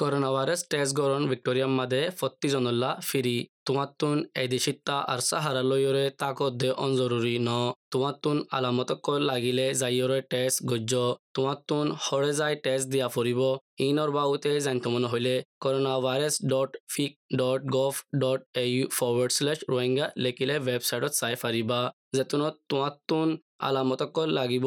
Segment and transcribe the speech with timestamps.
[0.00, 6.52] Corona virus test গরণ ভিক্টোরিয়াম মাদে ফত্তি জনল্লা ফিরি। তোমাত্তুন এদিশিত্তা আর সাহারা লইয়রে তাকত
[6.60, 7.50] দে অনজরুরি ন।
[7.92, 10.92] তোমাত্তুন আলামতক লাগিলে যাইয়রে টেস্ট গজ্য।
[11.36, 13.40] তোমাত্তুন হরে যাই টেস্ট দিয়া ফুরিব
[13.86, 19.32] ইনর বাউতে জানিত মনে হইলে corona virus dot vic dot gov dot A U forward
[19.38, 21.80] slash Rohingya লেখিলে ৱেবছাইটত চাই পাৰিবা।
[22.16, 23.28] যেতুনত তোমাত্তুন
[23.68, 24.66] আলামতক লাগিব।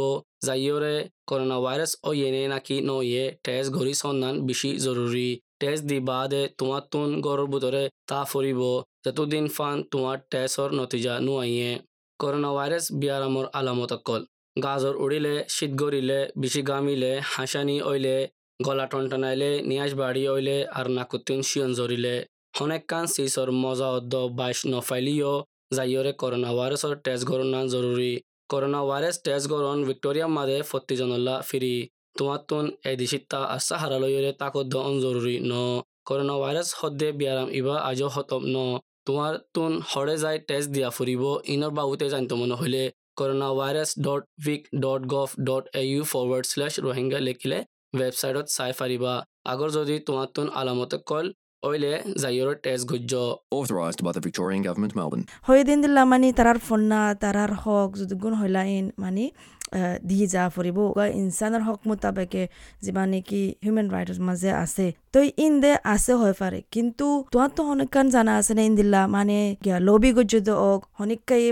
[1.30, 5.30] করোনা ভাইরাস ও ইয়েনে নাকি নয়ে টেস্ট ঘড়ি সন্ধান বেশি জরুরি
[5.62, 8.62] টেস্ট দি বাদে তোমার তুন গড়ের ভিতরে তা ফুরিব
[9.06, 11.72] যতদিন ফান তোমার টেস্টর নতিজা নুয়াইয়ে
[12.20, 14.22] করোনা ভাইরাস বিয়ারামর আলামত অকল।
[14.56, 18.18] গাজর উড়িলে শীত গড়িলে বেশি গামিলে হাসানি অইলে,
[18.60, 22.16] গলা টনটনাইলে, নিয়াজ বাড়ি অইলে আর নাকুতিন শিয়ন জরিলে
[22.58, 25.34] হনেক কান সিসর মজা অদ্দ বাইশ নফাইলিও
[25.76, 28.14] যাইয়রে করোনা ভাইরাসর টেস্ট গরণ জরুরি
[28.50, 31.76] করোনা ভাইরাস টেস্ট গরণ ভিক্টোরিয়া মাদে ফত্তিজনল্লা ফিরি
[32.18, 35.54] তোমাতুন এদিশিত্তা আসা হারালয়রে তাকদ্দ জরুরি ন
[36.08, 38.58] করোনা ভাইরাস হদ্দে বিয়ারাম ইবা আজও হতম ন
[39.08, 42.84] তোমার তুন হরে যাই টেস্ট দিয়া ফুরিব ইনর বাবুতে জানিত মনে হইলে
[43.20, 47.60] corona virus dot vic dot gov dot A U forward slash Rohingya লিখিলে
[47.94, 49.14] ৱেবছাইটত চাই পাৰিবা
[49.52, 51.26] আগৰ যদি তোমাৰ তুন আলামতে call
[51.64, 55.26] oile zayoro tes gujjo authorized by the Victorian government Melbourne.
[55.66, 56.60] Din dilla mani tarar
[57.20, 57.52] tarar
[57.96, 59.34] zudugun hoila in mani.
[60.10, 60.78] দিয়ে যা ফুৰিব
[61.22, 62.44] ইনচানৰ হক মোতাবেকে
[62.86, 68.06] যিমান নেকি হিউমেন ৰাইটৰ মাজে আছে। তই ইন দে আছে হৈ পাৰে। কিন্তু তোমাৰতো অনেকান
[68.16, 69.02] জানা আছে নে ইন্দিল্লা?
[69.16, 69.38] মানে
[69.88, 70.82] লবি গজ্য দে ওক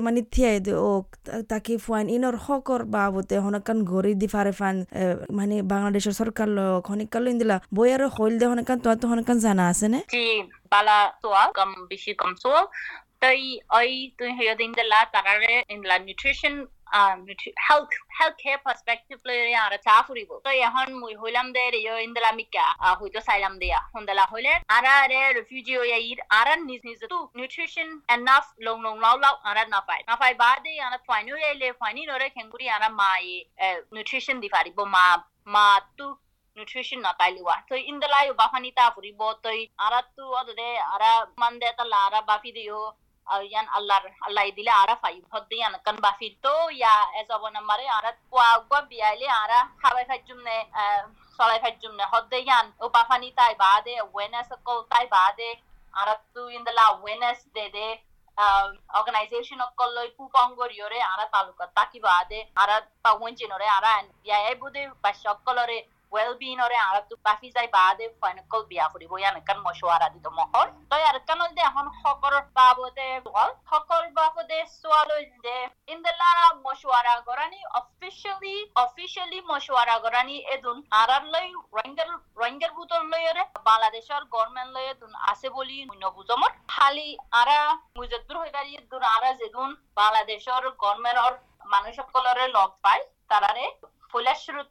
[0.05, 1.05] মানে থিয়াই দে ওক
[1.51, 4.75] তাকে ফুৱাইন। ইনৰ হকৰ বাবতে হনকান ঘড়ি দি ফাৰে ফান
[5.37, 9.87] মানে বাংলাদেশের সরকার লোক হনিকাল ইন্দিলা বই আৰু হইল দে হনকান তোমারতো হনকান জানা আছে
[9.93, 9.99] নে?
[10.71, 12.65] বালা সোয়াল কম বেশি কম সোয়াল
[13.21, 13.41] তই
[13.77, 16.53] ওই তুই হেয় দিন দিলা তারারে in-law nutrition
[39.79, 42.93] ara tu ode ara mande ta lara bafi de yo
[43.39, 48.11] yan Allah Allah idile ara fai hodde yan kan ba fito ya ezobo namare ara
[48.29, 50.57] kwa gwa biale ara habai fajumne
[51.37, 55.49] solai fajumne hodde yan o ba fani tai bade awareness ko tai bade
[55.93, 57.87] ara tu indala awareness de de
[58.99, 62.75] organization অকললৈ পুপংগৰিয়ৰে আৰা তালুকা তাকিবাদে আৰা
[63.05, 63.93] পাৱঞ্চিনৰে আৰা
[64.27, 65.77] ইয়াই বুধে বাস্য অকলৰে
[66.11, 70.67] well-being ore ara tu bafi jai bade final biya koribo yan kan মশওয়ারা দিত মহর
[70.89, 73.09] তো আর কান দে এখন সকর বাবদে
[75.09, 75.57] লইরে
[83.67, 87.09] বাংলাদেশের গভর্নমেন্ট আছে বলি মুন্য বুজমর খালি
[87.41, 87.59] আরা
[87.97, 91.33] মুজদ্দুর হইবারি দুন আরা যেদুন বাংলাদেশের গভর্নমেন্টর
[91.73, 93.65] মানুষ সকলরে লগ পায় তারারে
[94.09, 94.69] ফুলেশ্বরুত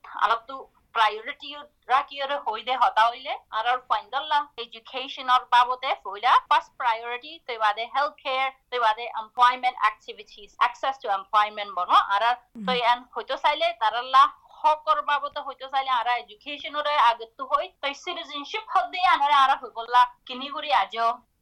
[0.95, 1.56] আলাপতু priority
[1.89, 8.17] rakiyore hoide hota hoile arar faindalla education or babode foila first priority te bade health
[8.17, 12.37] care te bade employment activities access to employment bono arar
[12.67, 14.25] to an hoito saile taralla
[14.62, 20.00] হকর বাবদ হইতে চাইলে আরা এডুকেশনরে আগত হই তো citizenship হদে আনারে আরা হই বললা
[20.27, 20.97] কিনি করি আজ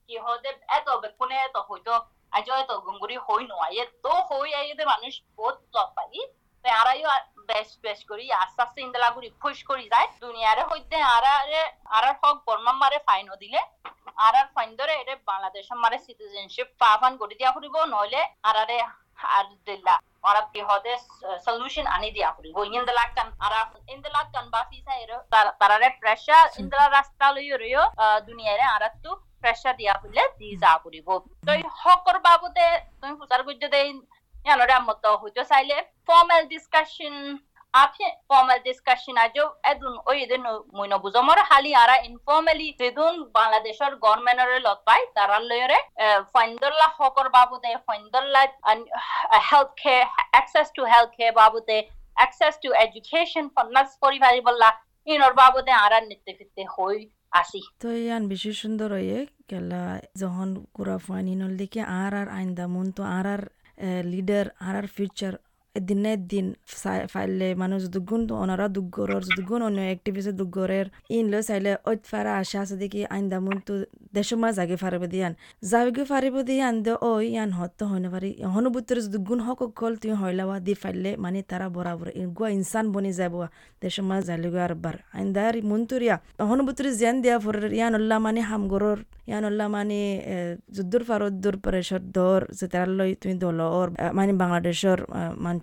[0.08, 1.94] কি হদে এত বেকুনে এত হইতো
[2.32, 6.22] আজ এত গঙ্গুরি হই নয় তো হই আইদে মানুষ বহুত লগ পাই
[6.64, 7.08] আরাইও
[7.50, 11.62] বেশ বেশ করি। আস্তে আস্তে ইন্দলা করি খুশ করি। যায় দুনিয়ারে হইতে আরারে
[11.96, 13.60] আরার হক বর্মাম মারে ফাইন দিলে।
[14.26, 18.78] আরার ফাইন ধরে এটা বাংলাদেশ মারে সিটিজেনশিপ পাফান করে দিয়া ফুরিব, নইলে আরারে
[19.36, 19.94] আর দিল্লা
[20.28, 20.94] ওরা বিহদে
[21.46, 23.60] সলিউশন আনি দিয়া ফুরিব। ইন্দলা কান, আরা,
[23.94, 25.16] ইন্দলা কান বাফি সাইরো
[25.60, 27.84] তারারে প্রেসার ইন্দলা রাস্তা লইও রইও
[28.28, 29.10] দুনিয়ারে আরা তু
[29.42, 31.08] প্রেসার দিয়া ফুলে দি যা ফুরিব।
[31.46, 32.66] তো হকর বাবদে
[33.00, 33.14] তুমি
[33.48, 33.88] গুজ্জে দেই
[34.46, 35.76] ইয়ানোরে মতো হইতো চাইলে
[36.08, 37.14] ফর্মাল ডিসকাশন
[37.74, 38.58] আপে ফর্মাল
[44.86, 45.78] পাই তারা লয়রে
[46.34, 46.88] ফাইন্দল্লা
[47.36, 48.42] বাবদে ফাইন্দল্লা
[49.48, 51.78] health care access to health care বাবদে
[52.16, 54.68] access to education ফন্নাস পরিবারি বললা
[55.06, 56.98] ইনর বাবদে আরা নিতে ফিরতে হই
[58.28, 58.90] বেশি সুন্দর
[60.74, 62.28] কুরা ফাইনি দেখে আর আর
[62.96, 63.42] তো আর আর
[64.04, 65.32] লিডার আর আর ফিউচার
[65.74, 66.46] দিনে দিন
[67.12, 72.58] ফাইলে মানুষ দুগুণ ওনারা দুগরের দুগুণ অন্য অ্যাক্টিভিস্ট দুগরের ইন লো চাইলে ওই ফারা আশা
[72.62, 73.72] আছে দেখি আইন দামুন তো
[74.14, 75.32] দেশমা জাগে ফারিব দিয়ান
[75.62, 80.12] জাগে ফারিব দিয়ান দে ও ইয়ান হত হইনে পারি হনুবুত্তর যদি গুণ হক কল তুই
[80.20, 83.34] হইলাওয়া দি ফাইলে মানে তারা বরাবর গুয়া ইনসান বনি যাব
[83.82, 86.16] দেশমা জালিগো আর বার আইন্দার মন্তুরিয়া
[86.50, 88.98] হনুবুত্তর জিয়ান দিয়া ফর ইয়ান উল্লাহ মানে হামগরর
[89.28, 90.00] ইয়ান উল্লাহ মানে
[90.76, 93.10] যুদ্ধর ফারদ্দুর প্রেশর দর যে তার লই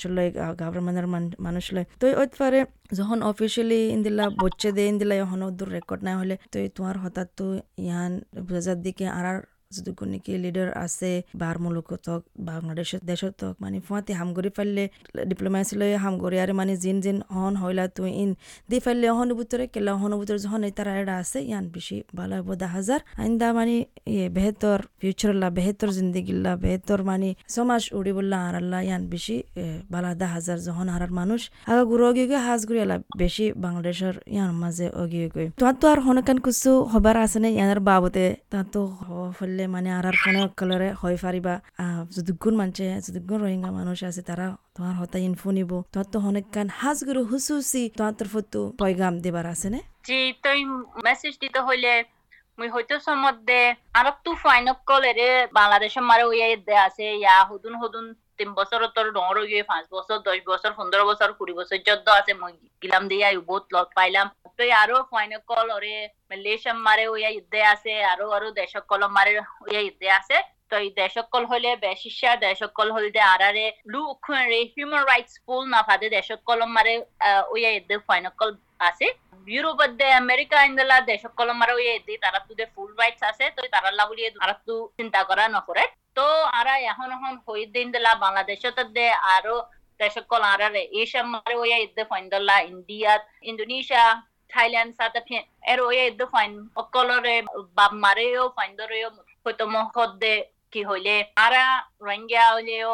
[0.03, 0.25] তুই দল
[0.68, 1.07] ওর মানে বাংলাদেশের মানুষ লই গভর্নমেন্টের
[1.42, 2.59] মানুষ লই তো ওই পারে
[2.94, 7.45] যখন অফিসিয়ালি ইন্দিলা বচ্চে দে ইন্দিলা এখন দূর রেকর্ড না হলে, তো তোমার হঠাৎ তো
[7.77, 8.12] ইয়ান
[8.47, 11.12] বুঝার দিকে আর যদুকো নেকি লিডার আছে
[11.42, 12.07] বাৰ মুলুকত
[12.50, 14.83] বাংলাদেশত দেশত মানে ফুৱাতে হাম কৰি পাৰিলে
[15.30, 18.31] ডিপ্ল'মাচি লৈ হাম কৰি আৰু মানে জিন জিন হন হইলা তুই ইন।
[18.69, 23.00] দি পাৰিলে অহনুভূতরে কেলা অহনুভূতর যখন তারা এটা আছে, ইয়ান বেশি ভালো হব দা হাজার।
[23.24, 23.75] আইন্দা মানে
[24.13, 29.36] ইয়ে বেহেতর ফিউচারলা বেহেতর জিন্দিগিল্লা বেহেতর মানে সমাজ উড়িবল্লা আর আল্লাহ, ইয়ান বেশি
[29.94, 34.51] বালা দা হাজার যখন হারার মানুষ। আগা গুরু অগিয়ে হাজ গুড়ি আলা বেশি বাংলাদেশের ইয়ান
[34.63, 38.81] মাঝে অগিয়ে গই তোমার তো আর হনকান কিছু হবার আছে নে ইয়ানের বাবতে তার তো
[39.38, 41.53] হলে মানে আর আর ফোনে কালারে হয় পারিবা
[42.15, 44.45] যদুগুণ মানছে যদুগুণ রোহিঙ্গা মানুষ আছে তারা
[44.75, 49.13] তোমার হতা ইনফো নিব। তোমার তো অনেক কান হাজ গুরু হুসুসি তোমার তরফ তো পয়গাম
[49.25, 50.59] দেবার আছে না জি, তুই
[51.06, 51.94] মেসেজ দিতে হইলে
[52.57, 53.62] মুই হয়তো সমদ্দে
[53.94, 58.06] আর তু ফাইন কলেরে বাংলাদেশের মারে ওই দে আছে, ইয়া হুদুন হুদুন
[58.39, 62.31] তিন বছর তোর ডর গিয়ে পাঁচ বছর দশ বছর পনেরো বছর কুড়ি বছর যদ্দ আছে,
[62.41, 64.27] মই গিলাম দিয়ে আই বহুত লগ পাইলাম।
[64.57, 65.95] তো আরও ফাইন কল ওরে
[66.29, 69.31] মালয়েশিয়াম মারে ওই ইদ্দে আছে আরও আরও দেশক কলম মারে
[69.63, 70.37] ওই ইদ্দে আছে।
[70.69, 74.01] তো এই দেশকল হলে বেশিসা দেশকল হলদে আরারে লু
[74.51, 76.93] রে হিউম্যান রাইটস ফুল না ফাদে দেশকল মারে
[77.53, 78.51] ওই ইদ্দে ফাইন কল
[78.89, 79.07] আছে।
[79.47, 84.21] ইউরোপে আমেরিকা ইন্দলা দেশকল মারে ওই ইদ্দে তারা তুদে ফুল রাইটস আছে তো তারা লাগুলি
[84.39, 85.83] তারা তু চিন্তা করা নকরে
[86.17, 86.27] তো
[86.59, 89.56] আরা এখন এখন হই দিন দিলা বাংলাদেশত দে আরও
[90.00, 91.56] দেশকল আরারে এশিয়া মারে
[92.12, 93.12] ফাইন্দলা India,
[93.50, 94.06] Indonesia
[95.71, 96.51] er oye iddo fain
[96.81, 97.35] okolore
[97.77, 99.09] bab mareo faindoreo
[99.45, 100.33] হয়তো মহদ্দে
[100.73, 101.15] কি হইলে
[101.45, 101.65] আরা
[102.06, 102.94] রোহিঙ্গা হইলেও।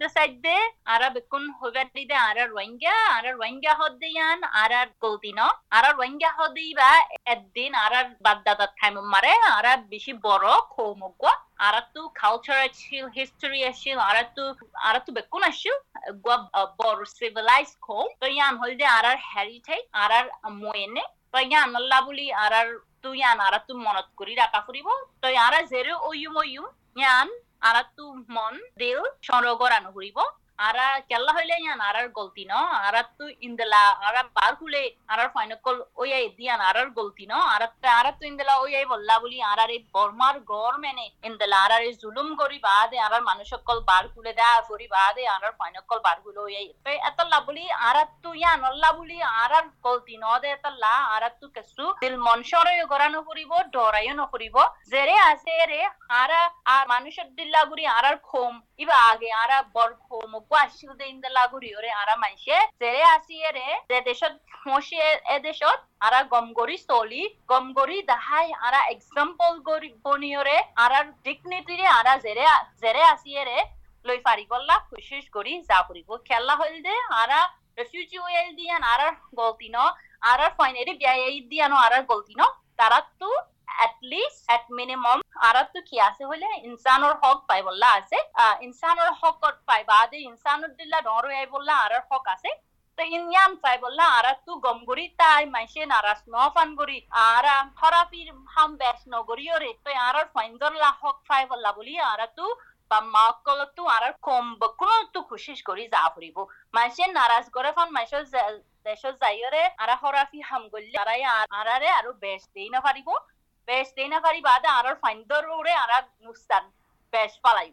[0.00, 0.56] তো সাইডে
[0.94, 5.40] আরা বেকুন হইবার দিদে আরা রোহিঙ্গা আরা রোহিঙ্গা হদ্দে ইয়ান আরা গলতি ন।
[5.76, 6.90] আরা রোহিঙ্গা হদ্দে বা
[7.34, 13.96] একদিন আরা বাদদাদা টাইম মারে, আরা বেশি বড় খৌমগুয়া আরা তু কালচার আছিল হিস্টোরি আছিল
[14.10, 14.44] আরা তু
[14.88, 15.74] আরা তু বেকুন আছিল
[16.24, 16.38] গুয়া
[16.80, 20.26] বড় সিভিলাইজ খৌ তো ইয়ান হইলে আরার হেরিটেজ আরার
[20.62, 22.68] ময়েনে তো ইয়ান আল্লাহ বলি আরার
[23.02, 24.88] tu yan ara tu monot kuri raka ফুরিব
[25.22, 26.66] তো আরা জেরে ওয়ুম ওয়ুম
[26.96, 27.28] ইয়ান
[27.68, 30.18] আরাতু মন দিল সরগরানো ফুরিব
[30.68, 32.52] আরা কেল্লা হইলে ইয়ান আরার গলতি ন?
[32.88, 37.32] আরা তু ইন্দলা, আরা বার হুলে আরার ফাইনকল ওয়াই দিয়ান আরার গলতি ন?
[37.54, 37.66] আরা
[38.00, 42.28] আরা তু ইন্দলা ওয়াই বললা বলি আরার এই বর্মার গর মেনে ইন্দলা আরার এই জুলুম
[42.40, 46.90] করি বাদে আরার মানুষকল বার খুলে দেয়া করি বাদে আরার ফাইনকল বার হুলে ওয়াই তো
[47.08, 51.84] এতলা বলি আরা তু ইয়ান অল্লা বলি আরার গলতি ন দে এতলা আরা তু কেসু
[52.02, 54.56] দিল মনসরে গরানো করিব, ডরাইও নকরিব।
[54.92, 55.82] জেরে আছে রে
[56.22, 56.40] আরা
[56.74, 58.54] আর মানুষের দিল্লা গুরি আরার খোম।
[60.98, 64.34] দে ইন্দা লাগুরি ওরে আরা মাইসে জেরে আসিয়ে রে যে দেশত
[64.66, 64.96] মসি
[65.26, 69.52] এ দেশত আরা গমগরি চলি গমগরি দাহাই আরা এক্সাম্পল
[70.04, 72.44] বনিয়রে আরার ডিগনিটি রে আরা জেরে
[72.82, 73.58] জেরে আসিয়ে রে
[74.04, 77.40] লই ফারি গল্লা খুশিস করি যা করিব খেলা হইল দে আরা
[77.78, 79.78] রেফিউজি ওয়েল দিয়ান আরার গলতি ন
[80.22, 81.14] আরার ফাইনালি বিয়া
[81.50, 82.42] দিয়ানো আরার গলতি ন
[82.78, 83.30] তারা তো
[83.78, 85.18] at least, at minimum
[85.88, 86.48] কি আছে হলে?
[86.68, 88.18] ইনসানোর হক পাই বললা আছে
[88.66, 89.36] ইনসানোর হক
[89.68, 92.50] পাই বাদে ইনসানোর দিল্লা ডর আই বললা আরার হক আছে।
[92.98, 96.70] তো ইনয়ান পাই বললা আরা তু গমগরি তাই মাইসে নারাস নফান
[97.28, 102.26] আরা থরাপির হাম বেশ নগরি ওরে তো আরার ফাইন্দর লা হক পাই বললা বলি আরা
[102.90, 103.60] বা মাকল
[103.96, 106.36] আরার কম বকুন তু খুশিস করি যা ফুরিব।
[106.76, 108.18] মাইসে নারাজ করে ফান মাইসে
[108.86, 111.22] দেশত যাইরে আরা হরাফি হাম গল্লি আরাই
[111.58, 113.08] আরারে আরও বেশ দেই না পারিব
[113.70, 115.90] বেশ দেই না পারি বাদে আরার ফাইন্দর ওরে আর
[116.24, 116.64] নুস্তান
[117.12, 117.70] বেশ পালাই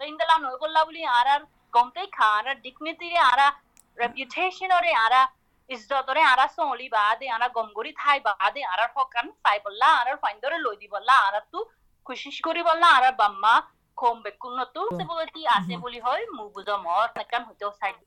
[0.00, 1.28] তো ইন্দলা নই গল্লা বলি আর
[1.72, 3.46] কমতেই খা আর ডিগনিটি রে আরা
[3.98, 5.22] রেপুটেশন ওরে আরা
[5.70, 10.76] ইজ্জতরে আর সোলি বাদে আর গমগরি থাই বাদে আর হকান চাই বললা আরার ফাইন্দরে লই
[10.82, 11.58] দি বললা আরা তু
[12.06, 13.54] খুশিস করি বললা আর বাম্মা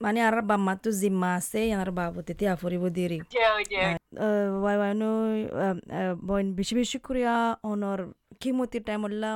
[0.05, 3.19] মানে আর বাম্মাতো জিম্মা আছে আর বাবুতে তে আফরিব দিরি
[4.61, 5.09] ওয়াই ওয়াই নো
[6.27, 7.33] বইন বেশি বেশি করিয়া
[7.71, 7.99] অনর
[8.41, 9.31] কিমতি টাইম হল্লা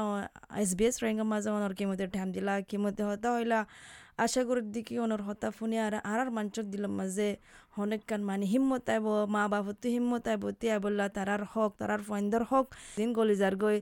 [0.61, 3.59] এস বি এস রোহিঙ্গা মাঝে অনর কিমতি টাইম দিলা কিমতি হতা হইলা
[4.17, 7.27] আশা করি দিকে অনর হতা ফোনে আর আর মাঞ্চর দিলাম মাঝে
[7.77, 12.43] অনেক কান মানে হিম্মত আইব মা বাবু হিম্মত আইব তিয়া বললা তারার হক তারার ফয়েন্দর
[12.51, 12.65] হক
[12.97, 13.77] দিন গলিজার গই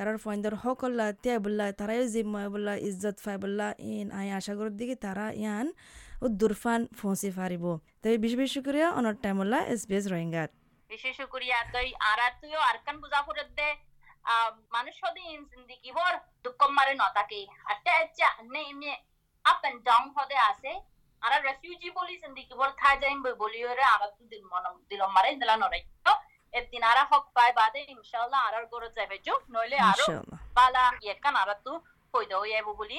[0.00, 0.54] তারার ফয়েন্দর
[1.22, 5.66] তিয়া বললা তারাই জিম্মা বললা ইজ্জত ফাই বললা ইন আই আশা করি দিকে তারা ইয়ান
[6.26, 7.64] উদ্দুরফান ফসি ফারিব
[8.00, 10.50] তবে বেশি বেশি করে অনর টাইম হল্লা এস বি এস রোহিঙ্গাত
[10.90, 13.68] বেশি শুক্রিয়া তই আরা তুইও আরকান ফুরত দে
[14.74, 16.12] মানুষ সদিন জিন্দিগি ভর
[16.44, 17.40] দুঃখ মারে নতাকে
[17.70, 18.88] আটটা আচ্ছা নে এমনি
[19.44, 20.72] আপ এন্ড ডাউন হদে আছে
[21.22, 25.28] আর রেফিউজি বলি জিন্দিগি ভর থা যাইম বলি ওরে আর তু দিল মন দিল মারে
[25.34, 25.82] ইন্দলা নরাই
[26.90, 30.06] আর হক পাই বাদে ইনশাআল্লাহ আর গরো যাবে জো নইলে আরও
[30.56, 31.72] বালা ইয়েকান আর তু
[32.14, 32.98] হইদো ইয়াবো বলি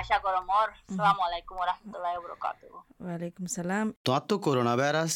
[0.00, 5.12] আশা করো মোর আসসালামু আলাইকুম ওয়া রাহমাতুল্লাহি ওয়া বারাকাতুহু ওয়ালাইকুম সালাম তোমার তো করোনা ভাইরাস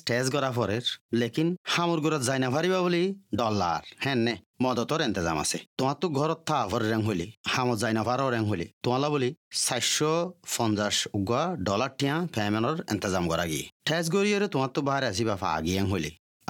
[0.56, 2.48] পরের লেকিন হামুর যাই না
[2.86, 3.02] বলি?
[3.36, 7.92] ডলার। হ্যাঁ নে মদতর এন্তেজাম আছে। তোমার তো ঘরত থা ভর রেং হলি হামত যাই
[7.98, 9.28] না পারো রেং হলি তোমালা বলি
[9.64, 10.12] চারশো
[10.56, 15.48] পঞ্চাশ উগা ডলার টিয়া পেমেন্টর এন্তেজাম করা গিয়ে। টেস্ট করিয়ে তোমার তো বাহারে আসিবা ফা
[15.58, 16.12] আগিয়ে হলি